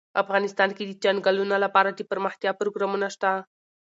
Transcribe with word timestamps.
افغانستان 0.23 0.69
کې 0.77 0.83
د 0.85 0.91
چنګلونه 1.03 1.55
لپاره 1.65 1.89
دپرمختیا 1.99 2.51
پروګرامونه 2.59 3.07
شته. 3.15 3.31